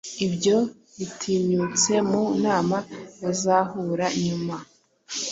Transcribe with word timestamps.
Ibyo 0.25 0.57
bitinyutse 0.97 1.93
mu 2.09 2.23
nama 2.45 2.77
bazahura 3.21 4.05
nyuma 4.25 4.55